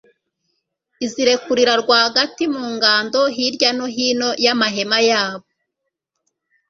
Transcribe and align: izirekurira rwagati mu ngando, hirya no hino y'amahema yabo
izirekurira 1.05 1.73
rwagati 1.81 2.43
mu 2.53 2.63
ngando, 2.73 3.21
hirya 3.35 3.69
no 3.77 3.85
hino 3.95 4.29
y'amahema 4.43 4.97
yabo 5.09 5.45